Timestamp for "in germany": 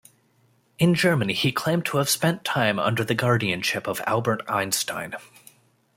0.79-1.33